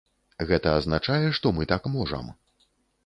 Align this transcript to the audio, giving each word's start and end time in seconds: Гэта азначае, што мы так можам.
Гэта 0.51 0.71
азначае, 0.77 1.19
што 1.41 1.53
мы 1.59 1.69
так 1.73 1.83
можам. 1.97 2.25